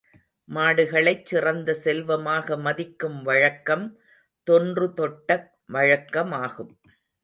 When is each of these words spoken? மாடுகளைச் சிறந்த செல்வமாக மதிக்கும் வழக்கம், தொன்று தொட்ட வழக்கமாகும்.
மாடுகளைச் 0.49 1.25
சிறந்த 1.25 1.73
செல்வமாக 1.73 2.57
மதிக்கும் 2.57 3.21
வழக்கம், 3.23 3.85
தொன்று 4.47 4.93
தொட்ட 4.93 5.29
வழக்கமாகும். 5.73 6.73